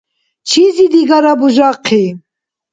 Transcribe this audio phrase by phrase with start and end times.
[0.49, 2.07] Чизи-дигара бужахъи.